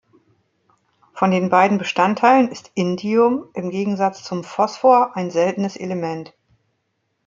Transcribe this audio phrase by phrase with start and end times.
[1.13, 6.33] Von den beiden Bestandteilen ist Indium, im Gegensatz zum Phosphor, ein seltenes Element.